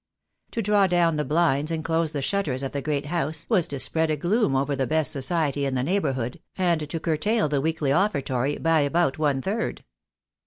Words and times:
To 0.53 0.63
draw 0.63 0.87
down 0.87 1.17
the 1.17 1.23
blinds 1.23 1.69
and 1.69 1.85
close 1.85 2.11
the 2.11 2.23
shutters 2.23 2.63
of 2.63 2.71
the 2.71 2.81
great 2.81 3.05
house 3.05 3.45
was 3.49 3.67
to 3.67 3.79
spread 3.79 4.09
a 4.09 4.17
gloom 4.17 4.55
over 4.55 4.75
the 4.75 4.87
best 4.87 5.11
society 5.11 5.63
in 5.63 5.75
the 5.75 5.83
neighbourhood, 5.83 6.41
and 6.57 6.89
to 6.89 6.99
curtail 6.99 7.47
the 7.47 7.61
weekly 7.61 7.93
offertory 7.93 8.57
by 8.57 8.79
about 8.79 9.19
one 9.19 9.43
third. 9.43 9.83